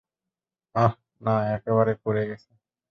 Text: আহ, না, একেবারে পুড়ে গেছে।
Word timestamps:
আহ, 0.75 0.93
না, 1.21 1.35
একেবারে 1.55 1.93
পুড়ে 2.03 2.23
গেছে। 2.29 2.49